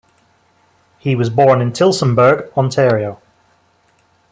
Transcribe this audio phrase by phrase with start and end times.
[0.97, 3.21] He was born in Tillsonburg, Ontario.